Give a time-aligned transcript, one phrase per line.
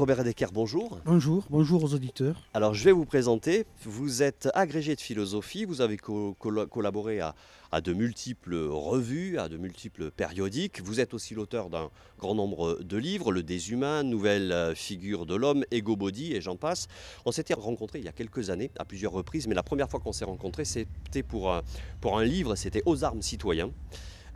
[0.00, 0.98] Robert Decker, bonjour.
[1.04, 2.48] Bonjour, bonjour aux auditeurs.
[2.54, 3.66] Alors je vais vous présenter.
[3.84, 10.10] Vous êtes agrégé de philosophie, vous avez collaboré à, de multiples revues, à de multiples
[10.10, 10.80] périodiques.
[10.80, 15.66] Vous êtes aussi l'auteur d'un grand nombre de livres, Le Déshumain, Nouvelle figure de l'homme,
[15.70, 16.88] Ego Body et j'en passe.
[17.26, 20.00] On s'était rencontrés il y a quelques années à plusieurs reprises, mais la première fois
[20.00, 21.54] qu'on s'est rencontrés, c'était pour
[22.00, 23.70] pour un livre, c'était Aux armes citoyens.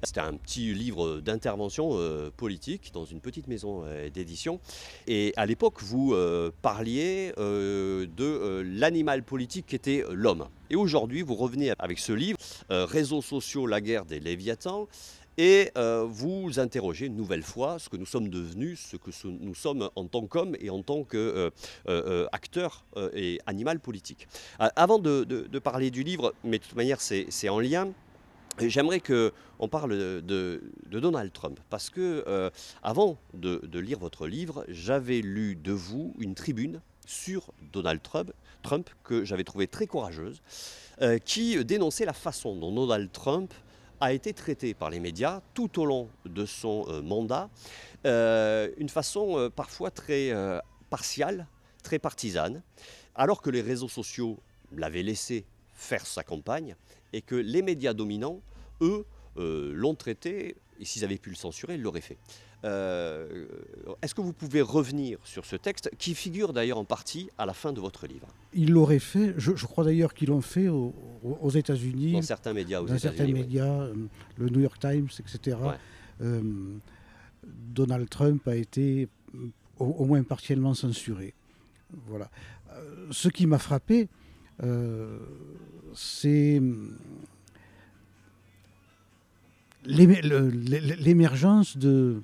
[0.05, 4.61] C'était un petit livre d'intervention euh, politique dans une petite maison euh, d'édition.
[5.07, 10.47] Et à l'époque, vous euh, parliez de l'animal politique qui était l'homme.
[10.69, 14.89] Et aujourd'hui, vous revenez avec ce livre, Réseaux sociaux, la guerre des Léviathans.
[15.37, 15.73] Et
[16.07, 20.07] vous interrogez une nouvelle fois ce que nous sommes devenus, ce que nous sommes en
[20.07, 22.85] tant qu'hommes et en tant qu'acteurs
[23.15, 24.29] et animal politique.
[24.59, 27.89] avant de, de, parler du livre, mais de toute manière c'est en lien,
[28.59, 32.51] J'aimerais qu'on parle de, Donald Trump, parce que euh,
[32.85, 38.89] avant de, lire votre livre, j'avais lu de vous une tribune sur Donald Trump, Trump
[39.03, 40.41] que j'avais trouvée très courageuse,
[41.03, 43.53] euh, qui dénonçait la façon dont Donald Trump
[44.01, 47.51] a été traité par les médias tout au long de son euh, mandat,
[48.05, 50.33] une façon parfois très
[50.91, 51.49] partiale,
[51.83, 52.63] très partisane,
[53.15, 54.39] alors que les réseaux sociaux
[54.73, 56.77] l'avaient laissé faire sa campagne
[57.15, 58.41] et que les médias dominants,
[58.81, 59.07] eux,
[59.39, 62.19] euh, l'ont traité, et s'ils avaient pu le censurer, ils l'auraient fait.
[62.65, 63.47] Euh,
[64.03, 67.55] est-ce que vous pouvez revenir sur ce texte, qui figure d'ailleurs en partie à la
[67.55, 72.15] fin de votre livre Ils l'auraient fait, je, crois d'ailleurs qu'ils l'ont fait aux, États-Unis.
[72.15, 73.95] Dans certains médias aux Dans certains médias, euh,
[74.37, 75.57] le New York Times, etc.
[77.45, 79.09] Donald Trump a été
[79.79, 81.35] au, moins partiellement censuré.
[82.09, 82.29] Voilà.
[83.13, 84.09] ce qui m'a frappé,
[85.95, 86.61] c'est
[89.87, 92.23] l'émergence de,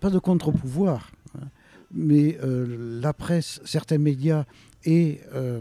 [0.00, 1.46] pas de contre-pouvoir, hein,
[1.92, 4.44] mais euh, la presse, certains médias
[4.84, 5.60] et euh,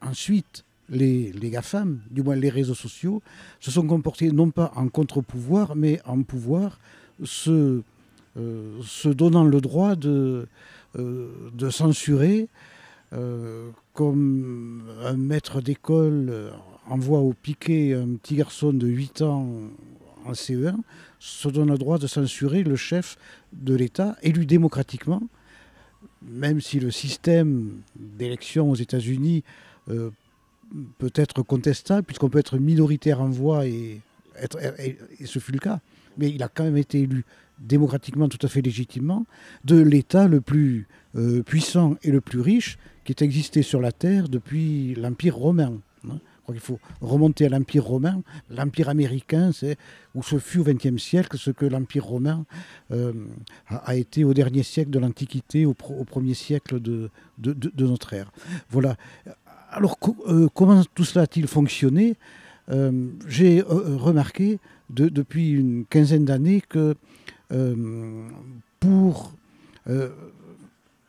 [0.00, 3.22] ensuite les, GAFAM, du moins les réseaux sociaux,
[3.60, 6.78] se sont comportés non pas en contre-pouvoir, mais en pouvoir,
[7.24, 7.82] se,
[8.36, 10.46] euh, donnant le droit de
[11.70, 12.48] censurer,
[13.92, 16.52] comme un maître d'école
[16.88, 19.46] envoie au piquet un petit garçon de 8 ans
[20.24, 20.76] en CE1
[21.18, 23.16] se donne le droit de censurer le chef
[23.52, 25.22] de l'État élu démocratiquement,
[26.22, 29.44] même si le système d'élection aux États-Unis
[29.88, 30.10] euh,
[30.98, 34.00] peut être contestable, puisqu'on peut être minoritaire en voix, et,
[34.36, 35.80] être, et, ce fut le cas.
[36.18, 37.24] Mais il a quand même été élu
[37.58, 39.24] démocratiquement, tout à fait légitimement,
[39.64, 43.92] de l'État le plus euh, puissant et le plus riche qui ait existé sur la
[43.92, 45.80] Terre depuis l'Empire romain.
[46.08, 46.18] Hein.
[46.46, 48.22] Qu'il faut remonter à l'Empire romain.
[48.50, 49.76] L'Empire américain, c'est
[50.14, 52.44] où ce fut au XXe siècle ce que l'Empire romain
[52.90, 53.12] euh,
[53.68, 58.32] a, été au dernier siècle de l'Antiquité, au, premier siècle de, de, notre ère.
[58.70, 58.96] Voilà.
[59.70, 59.96] Alors,
[60.26, 62.16] euh, comment tout cela a-t-il fonctionné?
[62.70, 64.58] Euh, J'ai remarqué
[64.90, 66.96] depuis une quinzaine d'années que
[68.80, 69.32] pour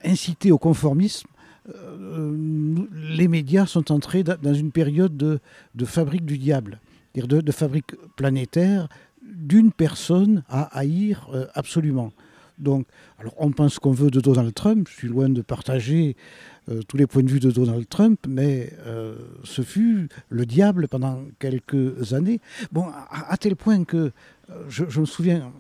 [0.03, 1.27] inciter au conformisme,
[1.69, 2.77] euh,
[3.15, 5.39] les médias sont entrés dans une période de,
[5.85, 6.79] fabrique du diable,
[7.15, 8.89] de, de fabrique planétaire
[9.21, 12.11] d'une personne à haïr euh, absolument.
[12.59, 12.85] Donc,
[13.17, 16.15] alors on pense qu'on veut de Donald Trump, je suis loin de partager
[16.69, 18.71] euh, tous les points de vue de Donald Trump, mais
[19.43, 22.41] ce fut le diable pendant quelques années.
[22.71, 24.11] Bon, à, tel point que
[24.69, 25.51] je, me souviens,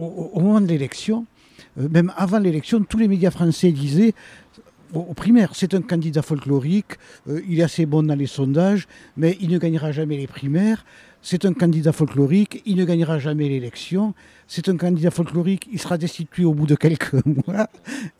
[0.00, 1.26] au moment de l'élection,
[1.76, 4.14] même avant l'élection, tous les médias français disaient
[4.92, 5.50] au, primaire.
[5.54, 9.58] C'est un candidat folklorique, euh, il est assez bon dans les sondages, mais il ne
[9.58, 10.84] gagnera jamais les primaires.
[11.20, 14.14] C'est un candidat folklorique, il ne gagnera jamais l'élection.
[14.46, 17.14] C'est un candidat folklorique, il sera destitué au bout de quelques
[17.46, 17.68] mois.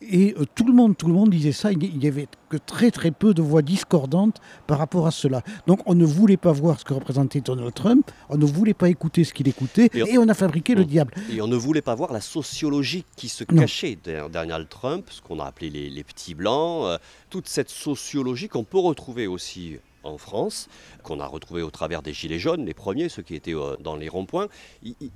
[0.01, 1.71] Et euh, tout le monde, tout le monde disait ça.
[1.71, 5.41] Il n'y avait que très très peu de voix discordantes par rapport à cela.
[5.65, 8.89] Donc on ne voulait pas voir ce que représentait Donald Trump, on ne voulait pas
[8.89, 11.13] écouter ce qu'il écoutait, et on, a fabriqué le diable.
[11.31, 15.21] Et on ne voulait pas voir la sociologie qui se cachait derrière Donald Trump, ce
[15.21, 16.97] qu'on a appelé les, les petits blancs, euh,
[17.29, 20.67] toute cette sociologie qu'on peut retrouver aussi en France,
[21.03, 23.95] qu'on a retrouvé au travers des Gilets jaunes, les premiers, ceux qui étaient euh, dans
[23.95, 24.47] les ronds-points.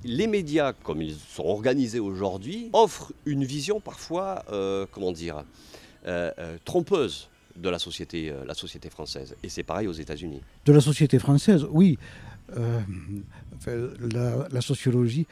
[0.04, 5.44] Les médias, comme ils sont organisés aujourd'hui, offrent une vision parfois, euh, comment dire,
[6.06, 9.36] euh, trompeuse de la société, la société française.
[9.42, 10.40] Et c'est pareil aux États-Unis.
[10.64, 11.98] De la société française, oui.
[14.10, 15.28] la, sociologie.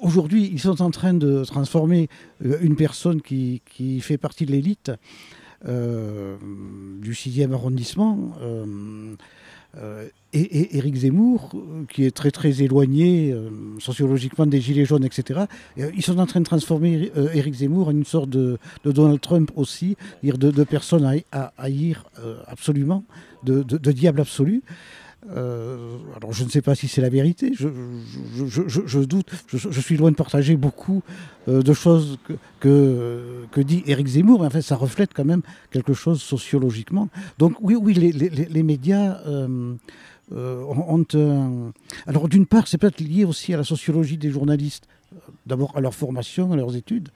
[0.00, 2.08] Aujourd'hui, ils sont en train de transformer
[2.40, 3.60] une personne qui,
[4.00, 4.90] fait partie de l'élite
[5.64, 8.32] du 6e arrondissement,
[9.76, 11.52] euh, et, Éric Zemmour,
[11.88, 13.34] qui est très très éloigné
[13.78, 15.40] sociologiquement des Gilets jaunes, etc.,
[15.76, 19.96] ils sont en train de transformer Éric Zemmour en une sorte de, Donald Trump aussi,
[20.22, 22.04] de, de personnes à, haïr
[22.46, 23.04] absolument,
[23.44, 23.62] de,
[23.92, 24.62] diable absolu.
[25.28, 30.10] Euh, alors je ne sais pas si c'est la vérité, je, doute, je, suis loin
[30.10, 31.02] de partager beaucoup
[31.46, 32.18] euh, de choses
[32.58, 37.08] que, dit Éric Zemmour, mais en fait ça reflète quand même quelque chose sociologiquement.
[37.38, 39.76] Donc oui, oui, les, médias euh,
[40.32, 41.04] ont...
[42.06, 44.88] alors d'une part, c'est peut-être lié aussi à la sociologie des journalistes,
[45.44, 47.10] d'abord à leur formation, à leurs études.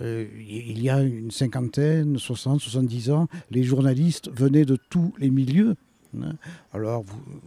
[0.00, 5.74] il y a une cinquantaine, 60, 70 ans, les journalistes venaient de tous les milieux.
[6.18, 6.34] Hein.
[6.72, 7.04] Alors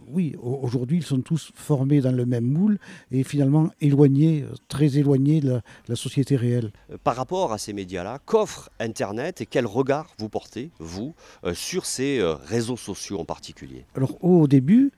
[0.08, 2.78] oui, aujourd'hui, ils sont tous formés dans le même moule
[3.10, 6.70] et finalement éloignés, très éloignés de la, société réelle.
[6.90, 11.14] Euh, par rapport à ces médias-là, qu'offre Internet et quel regard vous portez, vous,
[11.44, 13.84] euh, sur ces euh, réseaux sociaux en particulier?
[13.94, 14.92] Alors au début,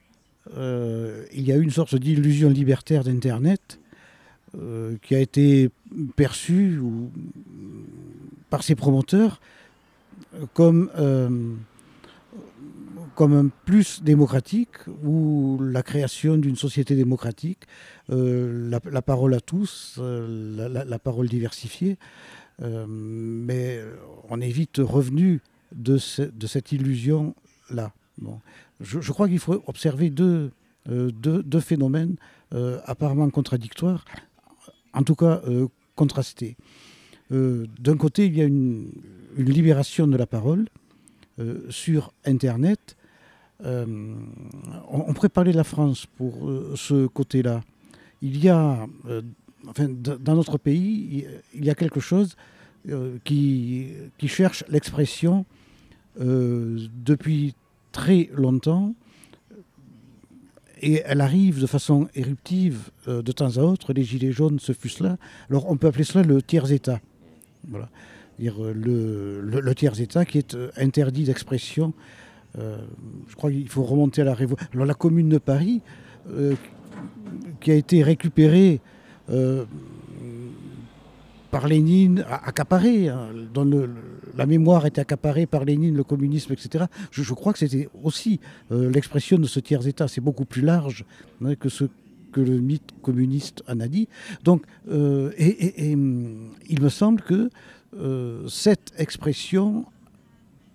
[0.55, 3.79] il y a eu une sorte d'illusion libertaire d'Internet
[5.01, 5.69] qui a été
[6.15, 6.79] perçue
[8.49, 9.41] par ses promoteurs
[10.53, 10.89] comme
[13.17, 17.63] comme un plus démocratique ou la création d'une société démocratique,
[18.11, 21.97] euh, la, parole à tous, euh, la, parole diversifiée.
[22.61, 23.81] Euh, mais
[24.29, 25.41] on est vite revenu
[25.75, 27.91] de, cette illusion-là.
[28.81, 30.51] Je, crois qu'il faut observer deux,
[30.85, 32.17] deux, phénomènes
[32.85, 34.05] apparemment contradictoires,
[34.93, 35.41] en tout cas
[35.95, 36.55] contrastés.
[37.31, 38.91] D'un côté, il y a une
[39.35, 40.67] libération de la parole
[41.69, 42.95] sur Internet
[43.65, 44.13] euh,
[44.89, 47.63] on, de la France pour euh, ce côté-là.
[48.21, 49.21] Il y a, euh,
[49.67, 52.35] enfin, dans notre pays, il y a quelque chose
[53.25, 53.87] qui,
[54.17, 55.45] qui, cherche l'expression
[56.17, 57.53] depuis
[57.91, 58.95] très longtemps
[60.81, 63.91] et elle arrive de façon éruptive de temps à autre.
[63.91, 65.17] Les gilets jaunes, ce fut cela.
[65.49, 67.01] Alors on peut appeler cela le tiers-État.
[67.67, 67.89] Voilà.
[68.39, 72.17] Le, le, tiers-État qui est interdit d'expression euh,
[72.57, 74.67] je crois qu'il faut remonter à la révolution.
[74.73, 75.81] La commune de Paris,
[76.29, 76.55] euh,
[77.59, 78.81] qui a été récupérée
[79.29, 79.65] euh,
[81.51, 83.29] par Lénine, accaparée, hein,
[84.35, 86.85] la mémoire était accaparée par Lénine, le communisme, etc.
[87.11, 88.39] Je, crois que c'était aussi
[88.69, 90.07] l'expression de ce tiers-État.
[90.07, 91.05] C'est beaucoup plus large
[91.43, 91.85] hein, que ce
[92.31, 94.07] que le mythe communiste en a dit.
[94.43, 97.49] Donc, et, il me semble que
[98.47, 99.85] cette expression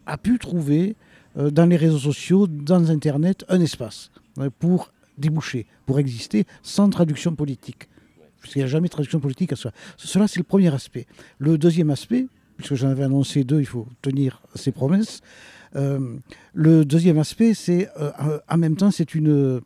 [0.06, 5.66] a pu trouver euh, dans les réseaux sociaux, dans Internet, un espace euh, pour déboucher,
[5.86, 7.88] pour exister sans traduction politique.
[8.40, 9.72] Puisqu'il n'y a jamais de traduction politique à cela.
[9.96, 11.06] Cela, c'est le premier aspect.
[11.38, 12.26] Le deuxième aspect,
[12.56, 15.20] puisque j'en avais annoncé deux, il faut tenir ses promesses.
[15.76, 16.16] Euh,
[16.52, 17.88] le deuxième aspect, c'est
[18.48, 19.60] en même temps, c'est une,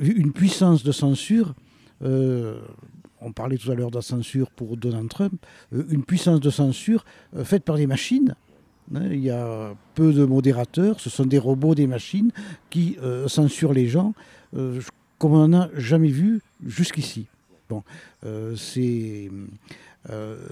[0.00, 1.54] une puissance de censure.
[2.02, 7.04] on parlait tout à l'heure de la censure pour Donald Trump, une puissance de censure
[7.42, 8.47] faite par des machines Hein,
[8.94, 12.30] il y a peu de modérateurs, ce sont des robots, des machines
[12.70, 14.14] qui euh, censurent les gens,
[14.56, 14.80] euh,
[15.18, 17.26] comme on n'en a jamais vu jusqu'ici.
[17.68, 17.82] Bon,
[18.24, 19.30] euh, c'est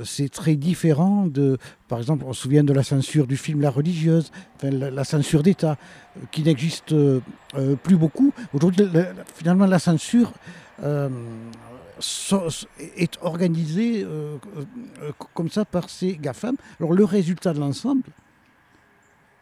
[0.05, 1.56] c'est très différent de,
[1.88, 4.31] par exemple, on se souvient de la censure du film La religieuse,
[4.62, 5.79] la, censure d'État,
[6.31, 6.94] qui n'existe
[7.83, 8.35] plus beaucoup.
[8.53, 8.87] Aujourd'hui,
[9.35, 10.35] finalement, la censure
[12.99, 14.06] est organisée
[15.33, 16.56] comme ça par ces GAFAM.
[16.79, 18.03] Alors le résultat de l'ensemble,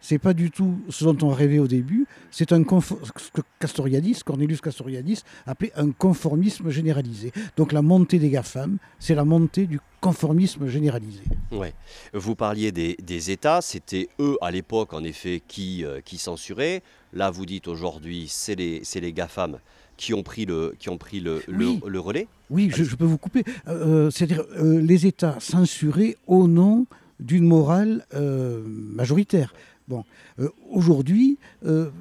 [0.05, 2.05] c'est pas du tout ce dont on rêvait au début.
[2.29, 7.31] C'est un ce que Castoriadis, Cornelius Castoriadis, appelait un conformisme généralisé.
[7.57, 11.23] Donc la montée des GAFAM, c'est la montée du conformisme généralisé.
[11.51, 11.73] Ouais.
[12.13, 16.83] Vous parliez des, États, c'était eux à l'époque en effet qui, euh, qui censuraient.
[17.11, 19.57] Là, vous dites aujourd'hui, c'est les, les GAFAM
[19.97, 23.43] qui ont pris le, qui ont pris le, le, relais Oui, je, peux vous couper.
[23.67, 26.85] Euh, euh, c'est-à-dire les États censurés au nom
[27.19, 29.53] d'une morale majoritaire.
[29.87, 30.03] Bon,
[30.39, 31.91] euh, aujourd'hui, euh,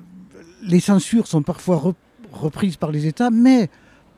[0.62, 1.94] les censures sont parfois
[2.32, 3.68] reprises par les États, mais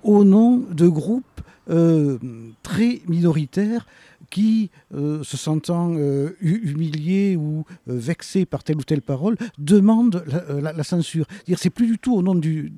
[0.05, 2.19] au nom de groupes euh,
[2.63, 3.87] très minoritaires
[4.31, 10.25] qui, euh, se sentant euh, humiliés ou euh, vexés par telle ou telle parole, demandent
[10.49, 11.27] la, censure.
[11.57, 12.77] C'est plus du tout au nom d'une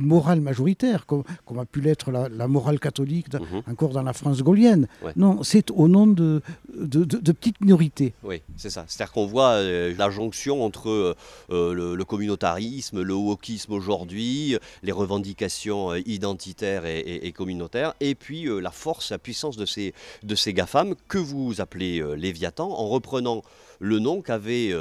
[0.00, 1.24] morale majoritaire, comme,
[1.58, 3.62] a pu l'être la, morale catholique mhm.
[3.70, 4.86] encore dans la France gaulienne.
[5.16, 6.42] Non, c'est au nom de,
[6.74, 8.14] de, petites minorités.
[8.22, 8.84] Oui, c'est ça.
[8.88, 11.16] C'est-à-dire qu'on voit la jonction entre
[11.50, 19.18] le, communautarisme, le wokisme aujourd'hui, les revendications identitaires et, communautaires, et puis la force, la
[19.18, 20.75] puissance de ces, de ces GAFA
[21.08, 23.42] que vous appelez Léviathan en reprenant
[23.78, 24.74] le nom qu'avait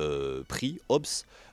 [0.48, 1.06] pris Hobbes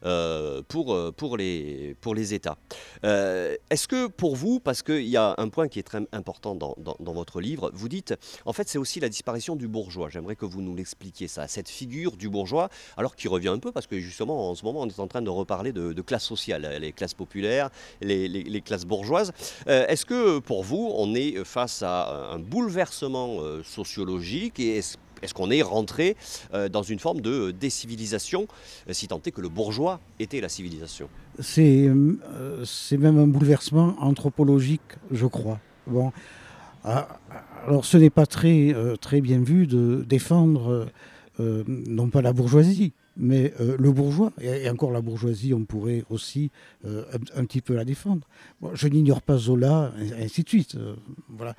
[0.04, 2.56] euh, pour, euh, pour, les, pour les États.
[3.04, 6.56] Euh, est-ce que pour vous, parce qu'il y a un point qui est très important
[6.56, 10.08] dans, dans, votre livre, vous dites, en fait c'est aussi la disparition du bourgeois.
[10.11, 13.70] J'aimerais que vous nous l'expliquiez ça, cette figure du bourgeois, alors qui revient un peu,
[13.70, 16.25] parce que justement en ce moment on est en train de reparler de, de classe
[16.25, 17.70] sociale, les classes populaires,
[18.00, 19.32] les, classes bourgeoises.
[19.66, 25.50] est-ce que pour vous, on est face à un bouleversement sociologique et est-ce est-ce qu'on
[25.50, 26.16] est rentré
[26.52, 28.48] euh, dans une forme de décivilisation,
[28.88, 31.08] euh, si tant est que le bourgeois était la civilisation?
[31.58, 35.60] Euh, C'est même un bouleversement anthropologique, je crois.
[35.86, 36.12] Bon.
[36.84, 37.20] Ah,
[37.66, 38.74] alors ce n'est pas très,
[39.20, 40.88] bien vu de défendre
[41.38, 46.50] non pas la bourgeoisie, mais le bourgeois, et, encore la bourgeoisie, on pourrait aussi
[46.84, 48.26] un, petit peu la défendre.
[48.74, 50.76] je n'ignore pas Zola, ainsi de suite.
[51.28, 51.54] voilà.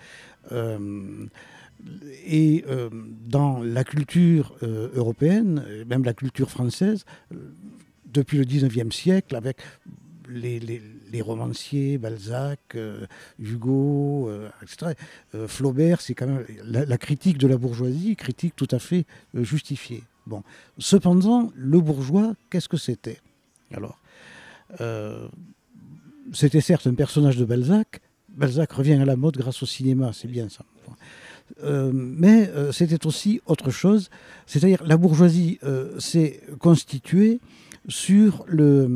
[2.26, 2.90] Et euh,
[3.28, 7.54] dans la culture euh, européenne, même la culture française, euh,
[8.06, 9.58] depuis le 19e siècle, avec
[10.30, 10.82] les,
[11.22, 12.78] romanciers, Balzac,
[13.40, 14.94] Hugo, etc.,
[15.48, 20.04] Flaubert, c'est quand même la, critique de la bourgeoisie, critique tout à fait justifiée.
[20.26, 20.44] Bon.
[20.78, 23.20] Cependant, le bourgeois, qu'est-ce que c'était?
[23.74, 24.00] Alors,
[26.34, 28.00] c'était certes un personnage de Balzac.
[28.30, 30.66] Balzac revient à la mode grâce au cinéma, c'est bien ça.
[31.64, 34.10] Euh, mais euh, c'était aussi autre chose,
[34.48, 37.40] c'est-à-dire la bourgeoisie euh, s'est constituée
[37.88, 38.88] sur le,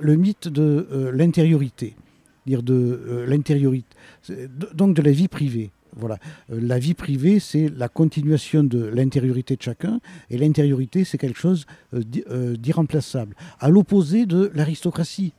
[0.00, 1.96] mythe de l'intériorité,
[2.46, 3.96] dire de l'intériorité,
[4.74, 5.70] donc de la vie privée.
[5.96, 6.18] Voilà.
[6.48, 11.66] la vie privée, c'est la continuation de l'intériorité de chacun, et l'intériorité, c'est quelque chose
[11.92, 15.32] d'irremplaçable, à l'opposé de l'aristocratie.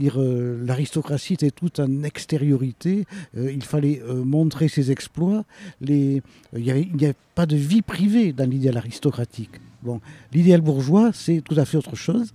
[0.00, 3.04] Euh, l'aristocratie était toute en extériorité.
[3.36, 5.44] Euh, il fallait euh, montrer ses exploits.
[5.80, 6.22] il
[6.54, 9.60] n'y avait, pas de vie privée dans l'idéal aristocratique.
[9.82, 10.00] Bon,
[10.32, 12.32] l'idéal bourgeois, c'est tout à fait autre chose.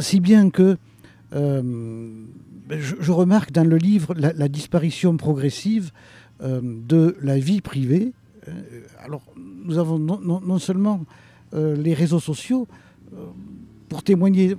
[0.00, 0.76] Si bien que
[1.32, 5.90] je, remarque dans le livre la, disparition progressive
[6.42, 8.12] de la vie privée.
[9.04, 9.22] alors,
[9.64, 11.04] nous avons non seulement
[11.52, 12.66] les réseaux sociaux
[13.90, 14.56] pour témoigner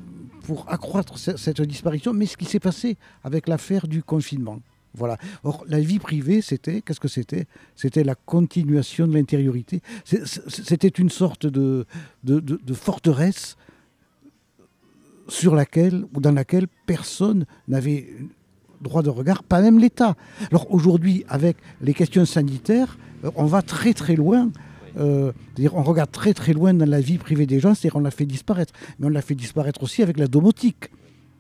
[0.48, 4.60] pour accroître cette disparition, mais ce qui s'est passé avec l'affaire du confinement.
[4.94, 5.18] Voilà.
[5.44, 7.48] Or, la vie privée, c'était, qu'est-ce que c'était?
[7.75, 9.82] C'était la continuation de l'intériorité.
[10.06, 11.86] C'était une sorte de,
[12.24, 13.58] de, forteresse
[15.27, 18.08] sur laquelle, ou dans laquelle personne n'avait
[18.80, 20.16] droit de regard, pas même l'État.
[20.50, 24.50] Alors aujourd'hui, avec les questions sanitaires, euh, on va très très loin
[24.98, 25.32] euh,
[25.74, 28.25] on regarde très très loin dans la vie privée des gens, c'est-à-dire on l'a fait
[28.25, 28.74] disparaître.
[29.00, 30.89] Mais on l'a fait disparaître aussi avec la domotique,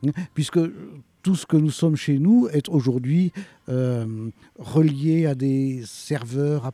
[0.05, 0.59] hein, puisque
[1.23, 3.33] tout ce que nous sommes chez nous est aujourd'hui
[3.69, 6.71] euh, relié à des serveurs.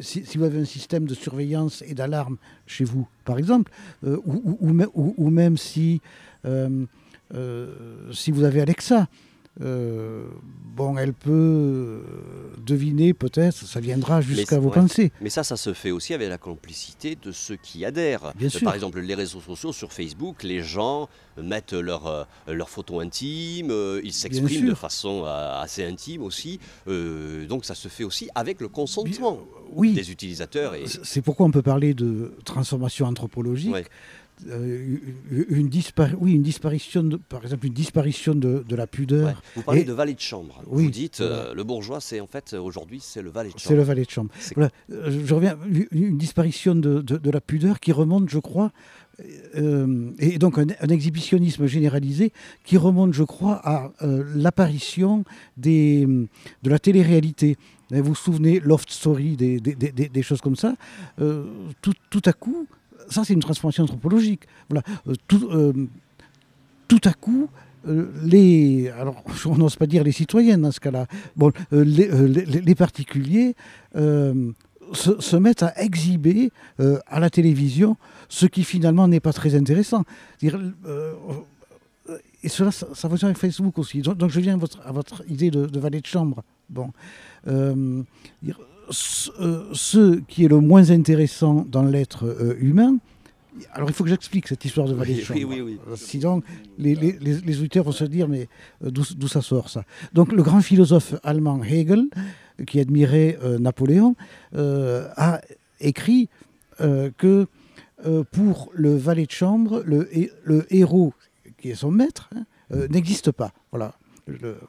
[0.00, 3.70] Si, vous avez un système de surveillance et d'alarme chez vous, par exemple,
[4.04, 6.00] euh, ou, même si
[7.30, 9.06] vous avez Alexa,
[9.62, 10.26] euh,
[10.76, 12.00] bon, elle peut euh,
[12.64, 15.12] deviner peut-être, ça viendra jusqu'à vos pensées.
[15.20, 18.32] Mais ça, ça se fait aussi avec la complicité de ceux qui adhèrent.
[18.36, 18.62] Bien sûr.
[18.62, 21.08] Par exemple, les réseaux sociaux, sur Facebook, les gens
[21.42, 23.72] mettent leurs euh, leur photos intimes,
[24.02, 26.60] ils s'expriment de façon assez intime aussi.
[26.86, 29.40] donc ça se fait aussi avec le consentement
[29.76, 30.74] des utilisateurs.
[30.74, 30.84] Et...
[30.86, 33.74] C'est pourquoi on peut parler de transformation anthropologique.
[34.48, 34.98] Euh,
[35.30, 35.70] une,
[36.20, 39.42] oui, une disparition, de, par exemple, une disparition de, la pudeur.
[39.54, 40.62] Vous parlez de valet de chambre.
[40.66, 43.68] Vous dites, euh, le bourgeois, c'est en fait, aujourd'hui, c'est le valet de chambre.
[43.68, 44.30] C'est le valet de chambre.
[44.54, 44.70] Voilà.
[44.92, 45.56] Euh, je reviens,
[45.90, 48.72] une disparition de, la pudeur qui remonte, je crois,
[49.54, 52.32] et donc un, exhibitionnisme généralisé
[52.64, 53.92] qui remonte, je crois, à
[54.34, 55.24] l'apparition
[55.56, 56.28] de
[56.64, 57.56] la télé-réalité.
[57.90, 60.74] Vous vous souvenez, Loft Story, des, des, choses comme ça.
[61.16, 62.66] tout, tout à coup,
[63.08, 64.42] ça, c'est une transformation anthropologique.
[64.68, 64.82] Voilà.
[65.08, 65.72] Euh, tout, euh,
[66.88, 67.48] tout à coup,
[67.88, 73.54] euh, les, alors on n'ose pas dire les citoyennes dans ce cas-là, bon, les, particuliers
[73.94, 77.96] se, mettent à exhiber à la télévision
[78.28, 80.04] ce qui finalement n'est pas très intéressant.
[82.42, 84.00] Et cela, ça, ça fonctionne avec Facebook aussi.
[84.02, 86.42] Donc, je viens à votre, idée de, valet de chambre.
[86.68, 86.92] Bon,
[88.90, 92.96] ce, qui est le moins intéressant dans l'être euh, humain,
[93.72, 96.42] alors il faut que j'explique cette histoire de Valet oui, oui, oui, Sinon,
[96.78, 98.48] les, les, auditeurs vont se dire, mais
[98.84, 99.84] euh, d'où ça sort ça?
[100.12, 102.04] Donc le grand philosophe allemand Hegel,
[102.66, 104.14] qui admirait Napoléon,
[104.54, 105.40] a
[105.80, 106.30] écrit
[106.78, 107.46] que
[108.30, 110.08] pour le valet de chambre, le,
[110.42, 111.12] le héros,
[111.58, 112.44] qui est son maître, hein,
[112.88, 113.52] n'existe pas.
[113.70, 113.94] Voilà.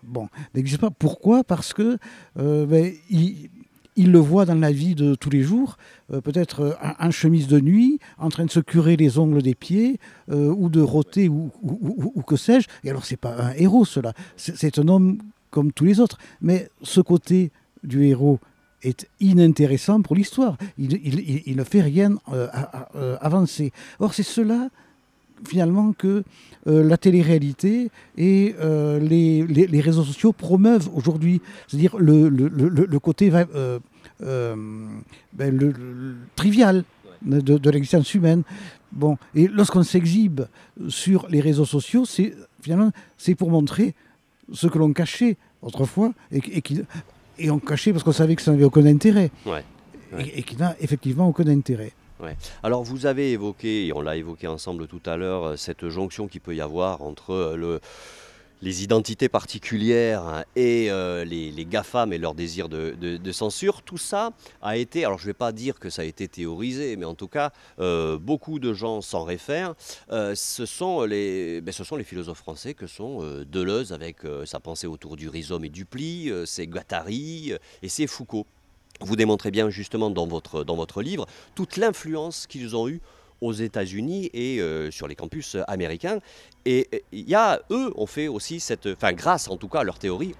[0.03, 0.91] bon, n'existe pas.
[0.91, 1.45] Pourquoi?
[1.45, 1.97] Parce que
[2.35, 3.49] ben, il,
[3.97, 5.77] il le voit dans la vie de tous les jours,
[6.13, 9.99] euh, peut-être en, chemise de nuit, en train de se curer les ongles des pieds,
[10.29, 11.51] ou de rôter, ou,
[12.25, 12.67] que sais-je.
[12.83, 14.13] Et alors, c'est pas un héros, cela.
[14.35, 15.17] C'est un homme
[15.49, 16.17] comme tous les autres.
[16.41, 17.51] Mais ce côté
[17.83, 18.39] du héros
[18.83, 20.57] est inintéressant pour l'histoire.
[20.77, 22.47] Il, ne fait rien euh,
[22.95, 23.71] euh, avancer.
[23.99, 24.69] Or, c'est cela,
[25.45, 26.23] finalement, que
[26.67, 28.55] euh, la télé-réalité et
[29.01, 31.41] les, réseaux sociaux promeuvent aujourd'hui.
[31.67, 33.79] C'est-à-dire le, le, côté ben,
[35.39, 36.83] le, trivial
[37.23, 38.43] de, l'existence humaine.
[38.91, 40.41] Bon, et lorsqu'on s'exhibe
[40.87, 43.95] sur les réseaux sociaux, c'est finalement c'est pour montrer
[44.53, 46.81] ce que l'on cachait autrefois et, et qui
[47.39, 49.31] et on cachait parce qu'on savait que ça n'avait aucun intérêt.
[50.19, 51.91] Et, qui n'a effectivement aucun intérêt.
[52.63, 56.27] Alors vous avez évoqué, et on l'a évoqué ensemble tout à l'heure, euh, cette jonction
[56.27, 57.79] qu'il peut y avoir entre euh, le,
[58.61, 64.31] les identités particulières et euh, les, GAFAM et leur désir de, censure, tout ça
[64.63, 67.13] a été, alors je ne vais pas dire que ça a été théorisé, mais en
[67.13, 67.51] tout cas,
[68.17, 69.75] beaucoup de gens s'en réfèrent.
[70.09, 74.87] Ce, sont les, ben, ce sont les philosophes français que sont Deleuze avec sa pensée
[74.87, 78.47] autour du rhizome et du pli, c'est Guattari et c'est Foucault.
[79.01, 81.25] Vous démontrez bien justement dans votre, dans votre livre
[81.55, 83.01] toute l'influence qu'ils ont eue
[83.41, 86.19] aux États-Unis et euh, sur les campus américains.
[86.65, 89.83] Et il y a, eux, ont fait aussi cette, enfin grâce en tout cas à
[89.83, 90.33] leur théorie,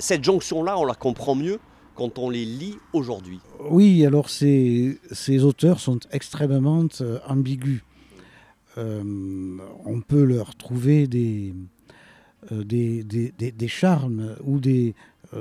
[0.00, 1.58] cette jonction-là, on la comprend mieux
[1.94, 3.40] quand on les lit aujourd'hui.
[3.70, 7.82] Oui, alors ces, ces auteurs sont extrêmement euh, ambigus.
[8.76, 9.02] Euh,
[9.84, 11.54] on peut leur trouver des,
[12.50, 14.96] des, des, des, charmes ou des...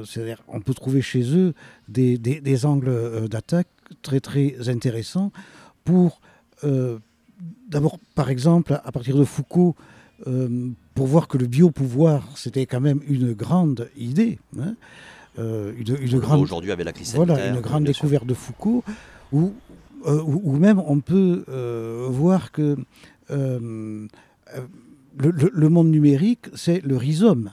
[0.06, 1.54] c'est-à-dire, on peut trouver chez eux
[1.88, 3.68] des, des angles d'attaque
[4.02, 5.32] très très intéressants
[5.84, 6.22] pour
[6.64, 7.00] euh,
[7.70, 9.76] d'abord, par exemple, à partir de Foucault,
[10.28, 14.40] euh, pour voir que le biopouvoir, c'était quand même une grande idée.
[14.60, 14.76] Hein,
[15.40, 18.84] euh, une, grande, aujourd'hui avec la crise Voilà, une grande découverte de Foucault,
[19.32, 19.54] où,
[20.06, 21.44] où, même on peut
[22.10, 22.78] voir que
[23.28, 24.08] le,
[25.18, 27.52] le, monde numérique, c'est le rhizome.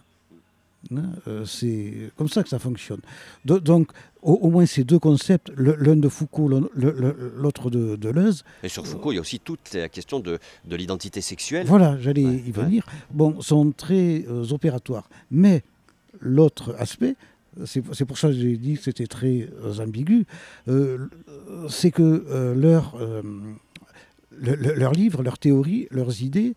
[0.92, 3.00] Hein, euh, c'est comme ça que ça fonctionne.
[3.44, 3.90] donc,
[4.22, 8.44] au, moins ces deux concepts, l'un de Foucault, l'autre de Deleuze.
[8.62, 11.66] Et sur Foucault, il y a aussi toute la question de, l'identité sexuelle.
[11.66, 12.86] Voilà, j'allais y venir.
[13.10, 15.08] Bon, sont très euh, opératoires.
[15.30, 15.62] Mais
[16.20, 17.16] l'autre aspect,
[17.64, 20.26] c'est pour ça que j'ai dit que c'était très euh, ambigu,
[21.68, 22.96] c'est que leur,
[24.40, 26.54] leur livre, leurs théories, leurs idées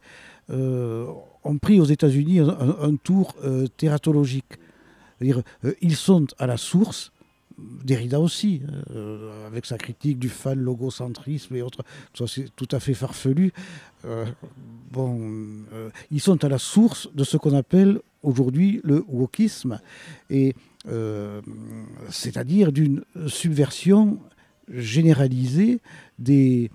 [1.43, 3.67] ont pris aux États-Unis un, tour euh.
[5.21, 7.11] -dire, euh, ils sont à la source,
[7.57, 11.83] Derrida aussi, euh, avec sa critique du fan logocentrisme et autres,
[12.27, 13.53] c'est tout à fait farfelu.
[14.91, 15.63] bon,
[16.11, 19.79] ils sont à la source de ce qu'on appelle aujourd'hui le wokisme,
[20.29, 20.55] et
[22.09, 24.17] c'est-à-dire d'une subversion
[24.67, 25.79] généralisée
[26.17, 26.71] des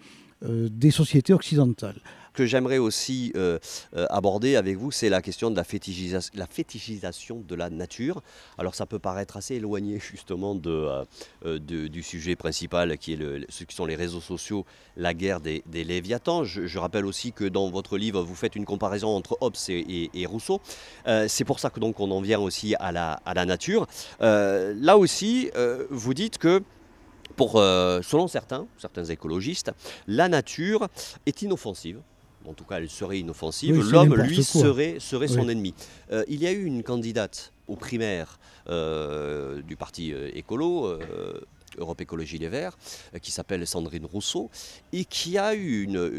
[0.91, 2.01] sociétés occidentales
[2.39, 3.59] que j'aimerais aussi euh,
[3.97, 5.65] euh, aborder avec vous, c'est la question de la,
[6.35, 8.23] la, fétichisation de la nature.
[8.59, 11.05] Alors ça peut paraître assez éloigné justement euh,
[11.59, 14.65] du sujet principal qui est le, ce qui sont les réseaux sociaux,
[14.97, 16.45] la guerre des, Léviathans.
[16.45, 20.61] Je, rappelle aussi que dans votre livre, vous faites une comparaison entre Hobbes et, Rousseau.
[21.27, 23.89] c'est pour ça que donc on en vient aussi à la nature.
[24.21, 25.51] là aussi,
[25.91, 26.63] vous dites que
[27.35, 29.73] pour, selon certains, certains écologistes,
[30.07, 30.87] la nature
[31.27, 32.01] est inoffensive
[32.49, 35.75] en tout cas elle serait inoffensive, l'homme, lui, serait, serait son ennemi.
[36.13, 40.99] Euh, il y a eu une candidate aux primaires euh, du parti euh, écolo,
[41.77, 42.77] Europe Écologie Les Verts,
[43.21, 44.51] qui s'appelle Sandrine Rousseau,
[44.93, 46.11] et qui a eu une,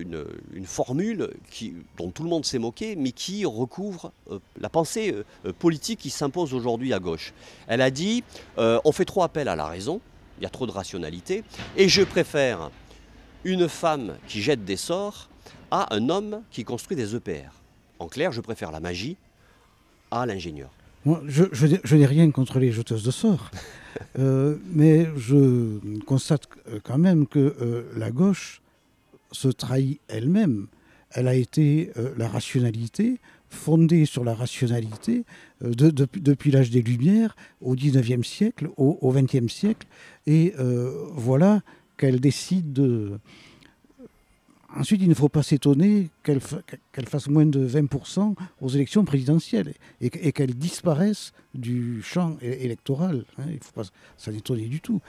[0.54, 4.12] une, formule qui, dont tout le monde s'est moqué, mais qui recouvre
[4.62, 5.14] la pensée
[5.58, 7.34] politique qui s'impose aujourd'hui à gauche.
[7.68, 8.24] Elle a dit,
[8.58, 10.00] on fait trop appel à la raison,
[10.38, 11.44] il y a trop de rationalité,
[11.76, 12.70] et je préfère
[13.44, 15.29] une femme qui jette des sorts
[15.72, 17.52] à un homme qui construit des EPR.
[18.00, 19.18] En clair, je préfère la magie
[20.12, 20.70] à l'ingénieur.
[21.28, 23.52] je, je, n'ai rien contre les jeteuses de sorts,
[24.20, 26.48] euh, mais je constate
[26.84, 28.62] quand même que euh, la gauche
[29.32, 30.68] se trahit elle-même.
[31.12, 35.24] Elle a été euh, la rationalité, fondée sur la rationalité
[35.60, 39.88] depuis l'âge des Lumières au 19e siècle, au, 20e siècle,
[40.28, 40.54] et
[41.16, 41.64] voilà
[41.98, 43.20] qu'elle décide de,
[44.78, 50.32] Ensuite, il ne faut pas s'étonner qu'elle fasse moins de 20% aux élections présidentielles et,
[50.32, 53.26] qu'elle disparaisse du champ électoral.
[53.38, 53.46] Hein.
[53.48, 55.02] il ne faut pas s'en étonner du tout.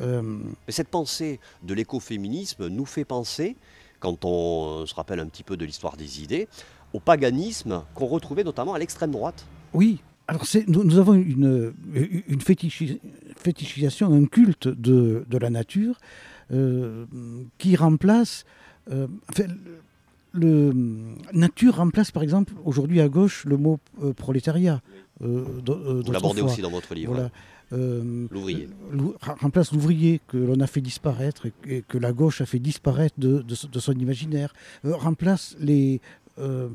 [0.00, 3.56] Euh, cette pensée de l'écoféminisme nous fait penser,
[4.00, 6.46] quand on se rappelle un petit peu de l'histoire des idées,
[6.92, 9.46] au paganisme qu'on retrouvait notamment à l'extrême droite.
[9.72, 15.98] Oui, alors nous, nous, avons une, une fétichisation, un culte de, de la nature
[16.52, 17.06] euh,
[17.56, 18.44] qui remplace...
[18.90, 19.06] Euh,
[20.32, 20.72] le,
[21.32, 24.82] nature remplace par exemple aujourd'hui à gauche le mot euh, prolétariat.
[25.20, 25.62] Vous
[26.12, 27.14] l'abordez aussi dans votre livre.
[27.14, 27.30] Voilà.
[28.30, 28.68] l'ouvrier.
[29.40, 33.42] remplace l'ouvrier que l'on a fait disparaître et, que la gauche a fait disparaître de,
[33.42, 34.52] de, son imaginaire.
[34.84, 36.00] remplace les,
[36.38, 36.68] euh,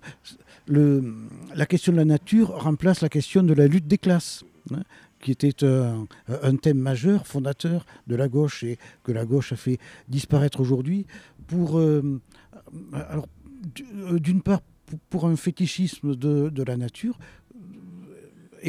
[0.67, 1.13] le,
[1.56, 4.43] la question de la nature remplace la question de la lutte des classes.
[4.71, 4.84] Hein,
[5.22, 9.78] qui était un, thème majeur, fondateur de la gauche et que la gauche a fait
[10.08, 11.06] disparaître aujourd'hui,
[11.48, 12.20] pour, euh,
[12.94, 14.62] euh, d'une part,
[15.10, 17.18] pour un fétichisme de, la nature,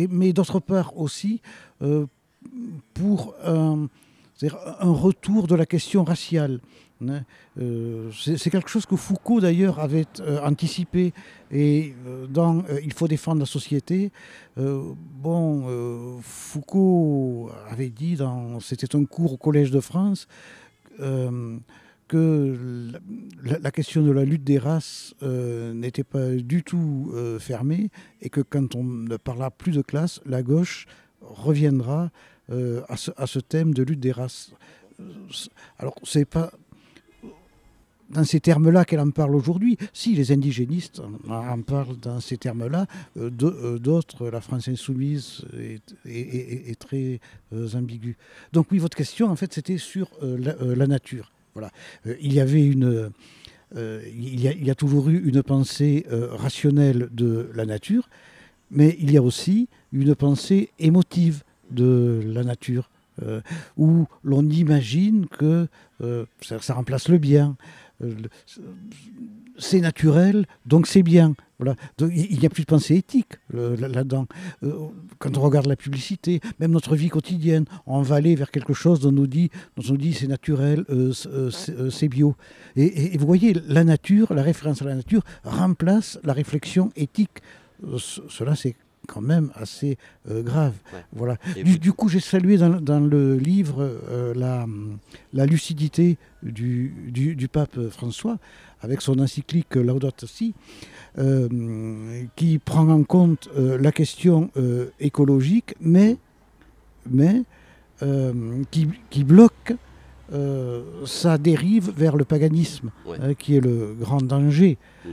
[0.08, 1.40] mais d'autre part aussi
[1.82, 2.06] euh,
[2.94, 3.88] pour un,
[4.80, 6.60] retour de la question raciale.
[7.08, 7.24] Hein.
[7.60, 11.12] Euh, c'est quelque chose que Foucault d'ailleurs avait euh, anticipé
[11.50, 14.10] et euh, dans Il faut défendre la société.
[14.56, 18.18] bon, Foucault avait dit,
[18.60, 20.28] c'était un cours au Collège de France,
[22.08, 22.90] que
[23.42, 28.40] la, la, question de la lutte des races n'était pas du tout fermée et que
[28.40, 30.86] quand on ne parlera plus de classe, la gauche
[31.20, 32.10] reviendra
[32.50, 34.52] à ce, à, ce, thème de lutte des races.
[35.78, 36.52] Alors, c'est pas
[38.12, 39.76] dans ces termes-là qu'elle en parle aujourd'hui.
[39.92, 42.86] Si, les indigénistes en parlent dans ces termes-là.
[43.16, 45.44] Euh, euh, d'autres, la France insoumise
[46.06, 47.20] est, très
[47.52, 48.16] euh, ambiguë.
[48.52, 51.32] Donc oui, votre question, en fait, c'était sur la, nature.
[51.54, 51.70] Voilà.
[52.20, 53.10] il y avait une...
[53.76, 58.08] il, y a, toujours eu une pensée rationnelle de la nature,
[58.70, 62.90] mais il y a aussi une pensée émotive de la nature.
[63.76, 65.68] où l'on imagine que
[66.40, 67.56] ça, remplace le bien,
[69.58, 71.34] c'est naturel, donc c'est bien.
[71.58, 71.76] Voilà.
[72.00, 74.26] il n'y a plus de pensée éthique là-dedans.
[74.64, 74.88] Euh,
[75.18, 78.98] quand on regarde la publicité, même notre vie quotidienne, on va aller vers quelque chose
[78.98, 81.12] dont on nous dit, dont on dit c'est naturel, euh,
[81.90, 82.34] c'est bio.
[82.74, 87.42] Et, vous voyez, la nature, la référence à la nature, remplace la réflexion éthique.
[87.96, 88.74] cela, c'est
[89.08, 90.74] quand même assez grave.
[91.12, 91.36] Voilà.
[91.64, 94.66] Du, coup, j'ai salué dans, le livre la,
[95.32, 98.38] la, lucidité du, du, pape François
[98.82, 100.54] avec son encyclique Laudato Si,
[101.18, 106.16] euh, qui prend en compte euh, la question euh, écologique, mais,
[107.08, 107.42] mais
[108.72, 109.74] qui, qui, bloque
[111.06, 115.10] sa dérive vers le paganisme, hein, qui est le grand danger mm.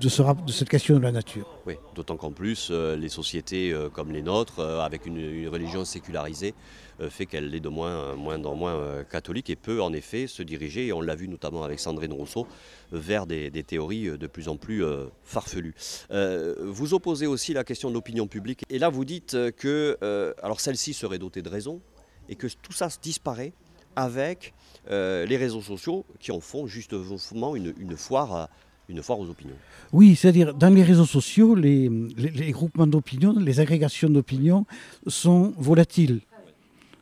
[0.00, 1.46] de, ce, de, cette question de la nature.
[1.66, 6.54] Oui, d'autant qu'en plus, les sociétés comme les nôtres, avec une, une religion sécularisée,
[7.00, 10.26] euh, fait qu'elle est de moins, moins en moins euh, catholique et peut en effet
[10.26, 12.46] se diriger, et on l'a vu notamment avec Sandrine Rousseau,
[12.92, 15.74] vers des, théories de plus en plus euh, farfelues.
[16.10, 19.98] vous opposez aussi la question de l'opinion publique, et là vous dites que
[20.42, 21.80] alors celle-ci serait dotée de raison,
[22.30, 23.52] et que tout ça disparaît
[23.96, 24.54] avec
[24.88, 28.48] les réseaux sociaux qui en font justement une, une foire
[28.90, 29.54] une foire aux opinions.
[29.92, 31.88] Oui, c'est-à-dire dans les réseaux sociaux, les,
[32.50, 34.66] groupements d'opinion, les agrégations d'opinion
[35.06, 36.20] sont volatiles.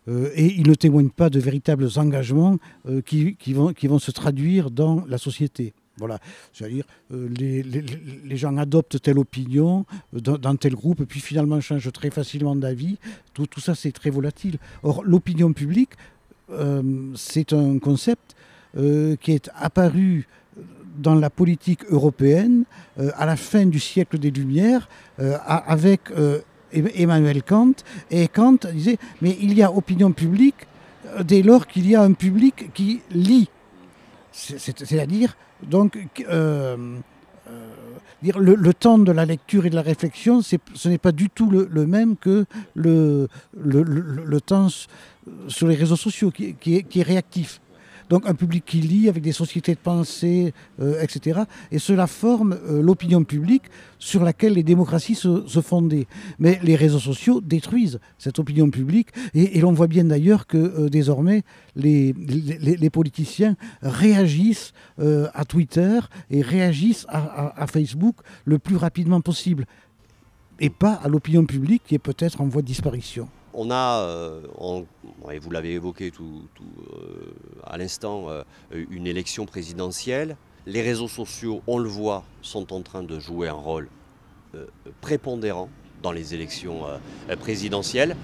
[0.06, 4.10] Euh, et ils ne témoignent pas de véritables engagements euh, qui, vont, qui vont se
[4.10, 5.74] traduire dans la société.
[5.98, 6.18] Voilà,
[6.52, 12.10] c'est-à-dire euh, les, les, gens adoptent telle opinion dans, tel groupe, puis finalement changent très
[12.10, 12.98] facilement d'avis.
[13.34, 14.58] Tout, tout, ça, c'est très volatile.
[14.82, 15.90] Or, l'opinion publique,
[17.14, 18.34] c'est un concept
[18.74, 20.26] qui est apparu
[20.96, 22.64] dans la politique européenne
[22.96, 26.10] à la fin du siècle des Lumières, avec
[26.72, 27.74] Emmanuel Kant.
[28.10, 30.66] Et Kant disait, mais il y a opinion publique
[31.06, 33.48] euh, dès lors qu'il y a un public qui lit.
[34.32, 36.76] C'est-à-dire, donc, euh,
[37.48, 37.72] euh,
[38.22, 41.86] le, temps de la lecture et de la réflexion, ce n'est pas du tout le,
[41.86, 42.44] même que
[42.74, 44.68] le, le, temps
[45.48, 47.60] sur les réseaux sociaux qui est réactif
[48.08, 51.40] donc un public qui lit avec des sociétés de pensée, euh, etc.
[51.70, 53.64] Et cela forme euh, l'opinion publique
[53.98, 56.06] sur laquelle les démocraties se, fondaient.
[56.38, 60.88] Mais les réseaux sociaux détruisent cette opinion publique et, l'on voit bien d'ailleurs que euh,
[60.88, 61.42] désormais
[61.76, 62.14] les,
[62.90, 69.66] politiciens réagissent à Twitter et réagissent à, à Facebook le plus rapidement possible
[70.58, 74.40] et pas à l'opinion publique qui est peut-être en voie de disparition on a, euh,
[75.32, 78.44] et vous l'avez évoqué tout, euh, à l'instant, euh,
[78.90, 80.36] une élection présidentielle.
[80.66, 83.88] Les réseaux sociaux, on le voit, sont en train de jouer un rôle
[85.00, 85.68] prépondérant
[86.02, 86.82] dans les élections
[87.40, 88.16] présidentielles.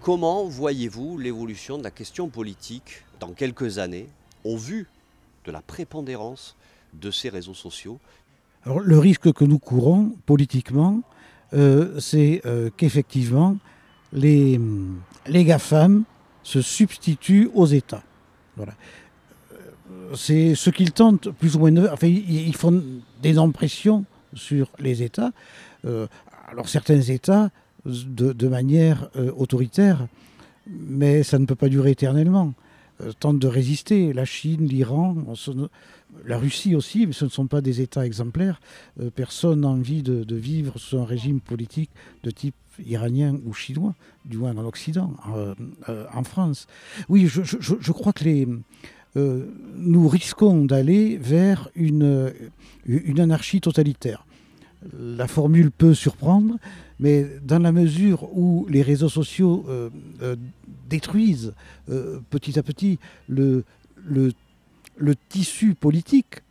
[0.00, 4.08] Comment voyez-vous l'évolution de la question politique dans quelques années,
[4.44, 4.86] au vu
[5.44, 6.56] de la prépondérance
[6.94, 7.98] de ces réseaux sociaux?
[8.64, 11.02] Alors, Le risque que nous courons politiquement,
[11.54, 13.56] euh, c'est euh, qu'effectivement,
[14.12, 14.60] les,
[15.26, 16.04] GAFAM
[16.42, 18.02] se substituent aux États.
[18.56, 18.72] Voilà.
[19.52, 22.82] Euh, c'est ce qu'ils tentent plus ou moins enfin, ils, font
[23.22, 25.32] d'énormes pressions sur les États.
[25.84, 26.06] Euh,
[26.48, 27.50] alors certains États,
[27.84, 30.06] de, manière euh, autoritaire,
[30.66, 32.54] mais ça ne peut pas durer éternellement,
[33.20, 34.12] tentent de résister.
[34.12, 35.14] La Chine, l'Iran,
[36.24, 38.60] la Russie aussi, mais ce ne sont pas des États exemplaires.
[39.00, 41.90] Euh, personne n'a envie de, vivre sous un régime politique
[42.22, 45.54] de type iranien ou chinois, du moins en Occident, euh,
[45.88, 46.66] euh, en France.
[47.08, 48.46] Oui, je, je- crois que les,
[49.16, 52.32] euh, nous risquons d'aller vers une,
[52.86, 54.26] une anarchie totalitaire.
[54.98, 56.56] La formule peut surprendre,
[57.00, 59.88] mais dans la mesure où les réseaux sociaux euh,
[60.88, 61.54] détruisent
[62.30, 63.64] petit à petit le,
[64.04, 64.32] le,
[64.96, 66.42] le tissu politique,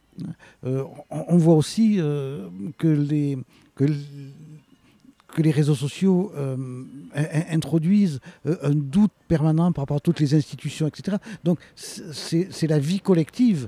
[0.65, 3.37] euh, on, voit aussi euh, que, les,
[5.51, 6.55] réseaux sociaux euh,
[7.13, 11.17] in- in- introduisent un doute permanent par rapport à toutes les institutions, etc.
[11.43, 13.67] Donc c'est la vie collective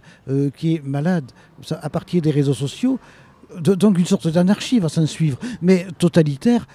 [0.56, 1.32] qui est malade
[1.70, 3.00] à partir des réseaux sociaux.
[3.62, 6.68] Donc une sorte d'anarchie va s'en suivre, mais totalitaire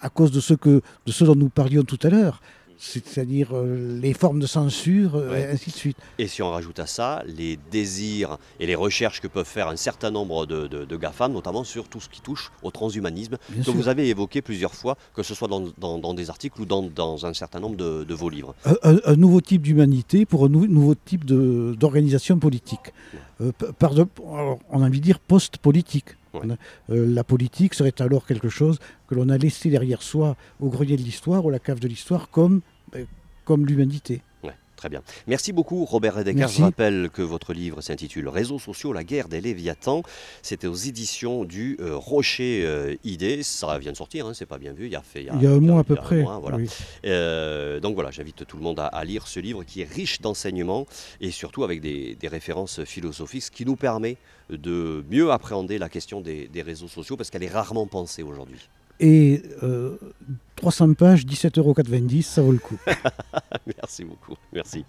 [0.00, 2.40] à cause de ce, que, de ce dont nous parlions tout à l'heure,
[2.82, 5.42] c'est-à-dire euh, les formes de censure, euh, Ouais.
[5.42, 5.96] et ainsi de suite.
[6.18, 9.76] Et si on rajoute à ça les désirs et les recherches que peuvent faire un
[9.76, 13.58] certain nombre de, de, de GAFAM, notamment sur tout ce qui touche au transhumanisme, Bien
[13.58, 13.74] que sûr.
[13.74, 16.82] vous avez évoqué plusieurs fois, que ce soit dans, dans- dans des articles ou dans,
[16.82, 18.54] dans un certain nombre de, de vos livres.
[18.82, 22.92] un, nouveau type d'humanité pour un nou- nouveau type d'organisation politique.
[23.42, 26.16] Euh, par de- alors, on a envie de dire post-politique.
[26.34, 30.68] A- euh, la politique serait alors quelque chose que l'on a laissé derrière soi au
[30.68, 32.60] grenier de l'histoire, ou la cave de l'histoire, comme,
[32.94, 33.04] euh,
[33.44, 34.22] comme l'humanité.
[34.80, 35.02] Très bien.
[35.26, 36.34] Merci beaucoup Robert Redeker.
[36.36, 36.56] Merci.
[36.56, 40.02] Je rappelle que votre livre s'intitule Réseaux sociaux, la guerre des Léviathans.
[40.40, 43.42] C'était aux éditions du euh, Rocher euh, Idée.
[43.42, 44.86] Ça vient de sortir, hein, c'est pas bien vu.
[44.86, 46.22] Il y a, fait, Il y a un mois à peu près.
[46.22, 46.56] mois, voilà.
[46.56, 46.70] oui.
[47.04, 50.22] Euh, donc voilà, j'invite tout le monde à, à lire ce livre qui est riche
[50.22, 50.86] d'enseignements
[51.20, 54.16] et surtout avec des, des références philosophiques, ce qui nous permet
[54.48, 58.66] de mieux appréhender la question des, des réseaux sociaux parce qu'elle est rarement pensée aujourd'hui.
[59.00, 59.96] Et euh,
[60.56, 61.74] 300 pages, 17,90 euros,
[62.22, 62.78] ça vaut le coup.
[63.66, 64.36] Merci beaucoup.
[64.52, 64.84] Merci.